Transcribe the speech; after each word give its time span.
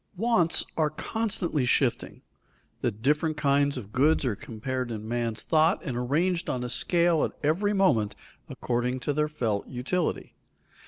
Wants 0.17 0.65
are 0.77 0.89
constantly 0.89 1.63
shifting; 1.63 2.23
different 3.01 3.37
kinds 3.37 3.77
of 3.77 3.91
goods 3.93 4.25
are 4.25 4.35
compared 4.35 4.89
in 4.89 5.07
man's 5.07 5.43
thought 5.43 5.79
and 5.83 5.95
arranged 5.95 6.49
on 6.49 6.63
a 6.63 6.69
scale 6.69 7.23
at 7.23 7.33
every 7.43 7.71
moment 7.73 8.15
according 8.49 8.99
to 9.01 9.13
their 9.13 9.27
felt 9.29 9.67
utility. 9.67 10.33